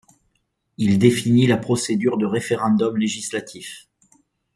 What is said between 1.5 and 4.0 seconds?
procédure de référendum législatif.